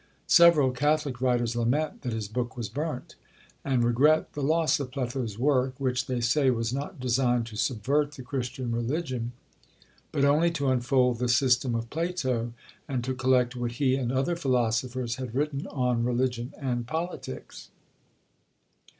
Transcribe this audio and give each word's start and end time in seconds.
Several 0.25 0.71
Catholic 0.71 1.21
writers 1.21 1.55
lament 1.55 2.01
that 2.01 2.11
his 2.11 2.27
book 2.27 2.57
was 2.57 2.69
burnt, 2.69 3.13
and 3.63 3.83
regret 3.83 4.33
the 4.33 4.41
loss 4.41 4.79
of 4.79 4.89
Pletho's 4.89 5.37
work; 5.37 5.75
which, 5.77 6.07
they 6.07 6.19
say, 6.19 6.49
was 6.49 6.73
not 6.73 6.99
designed 6.99 7.45
to 7.45 7.55
subvert 7.55 8.13
the 8.13 8.23
Christian 8.23 8.71
religion, 8.71 9.31
but 10.11 10.25
only 10.25 10.49
to 10.49 10.69
unfold 10.69 11.19
the 11.19 11.29
system 11.29 11.75
of 11.75 11.91
Plato, 11.91 12.51
and 12.87 13.03
to 13.03 13.13
collect 13.13 13.55
what 13.55 13.73
he 13.73 13.93
and 13.95 14.11
other 14.11 14.35
philosophers 14.35 15.17
had 15.17 15.35
written 15.35 15.67
on 15.67 16.03
religion 16.03 16.51
and 16.57 16.87
politics. 16.87 17.69